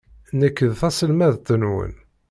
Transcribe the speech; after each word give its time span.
Nekk 0.39 0.59
d 0.69 0.71
taselmadt-nwen. 0.79 1.93